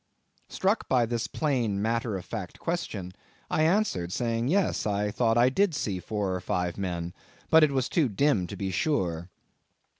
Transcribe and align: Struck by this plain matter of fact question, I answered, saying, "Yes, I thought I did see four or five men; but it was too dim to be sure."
Struck 0.49 0.89
by 0.89 1.05
this 1.05 1.27
plain 1.27 1.79
matter 1.79 2.17
of 2.17 2.25
fact 2.25 2.57
question, 2.57 3.13
I 3.51 3.61
answered, 3.61 4.11
saying, 4.11 4.47
"Yes, 4.47 4.87
I 4.87 5.11
thought 5.11 5.37
I 5.37 5.49
did 5.49 5.75
see 5.75 5.99
four 5.99 6.33
or 6.33 6.41
five 6.41 6.75
men; 6.75 7.13
but 7.51 7.63
it 7.63 7.71
was 7.71 7.87
too 7.87 8.09
dim 8.09 8.47
to 8.47 8.55
be 8.57 8.71
sure." 8.71 9.29